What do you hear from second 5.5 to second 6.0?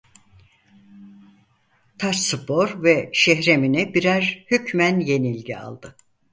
aldı.